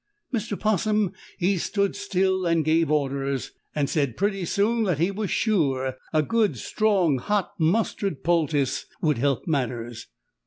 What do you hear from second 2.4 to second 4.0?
and gave orders, and